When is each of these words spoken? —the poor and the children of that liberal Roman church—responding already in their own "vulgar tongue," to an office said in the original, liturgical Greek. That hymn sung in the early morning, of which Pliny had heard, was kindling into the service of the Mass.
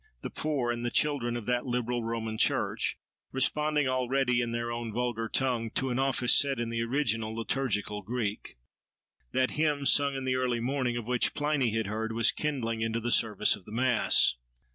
—the 0.23 0.31
poor 0.31 0.71
and 0.71 0.83
the 0.83 0.89
children 0.89 1.37
of 1.37 1.45
that 1.45 1.67
liberal 1.67 2.03
Roman 2.03 2.35
church—responding 2.35 3.87
already 3.87 4.41
in 4.41 4.51
their 4.51 4.71
own 4.71 4.91
"vulgar 4.91 5.29
tongue," 5.29 5.69
to 5.75 5.91
an 5.91 5.99
office 5.99 6.33
said 6.33 6.59
in 6.59 6.69
the 6.69 6.81
original, 6.81 7.35
liturgical 7.35 8.01
Greek. 8.01 8.57
That 9.31 9.51
hymn 9.51 9.85
sung 9.85 10.15
in 10.15 10.25
the 10.25 10.37
early 10.37 10.59
morning, 10.59 10.97
of 10.97 11.05
which 11.05 11.35
Pliny 11.35 11.69
had 11.77 11.85
heard, 11.85 12.13
was 12.13 12.31
kindling 12.31 12.81
into 12.81 12.99
the 12.99 13.11
service 13.11 13.55
of 13.55 13.65
the 13.65 13.71
Mass. 13.71 14.33